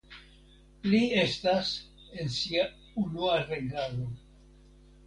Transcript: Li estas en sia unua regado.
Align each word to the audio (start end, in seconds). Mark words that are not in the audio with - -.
Li 0.87 1.01
estas 1.25 1.69
en 2.25 2.35
sia 2.39 2.67
unua 3.05 3.39
regado. 3.47 4.13